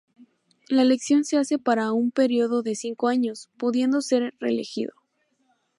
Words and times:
La 0.67 0.81
elección 0.81 1.23
se 1.25 1.37
hace 1.37 1.59
para 1.59 1.91
un 1.91 2.09
período 2.09 2.63
de 2.63 2.73
cinco 2.73 3.07
años, 3.07 3.51
pudiendo 3.59 4.01
ser 4.01 4.33
reelegido. 4.39 4.93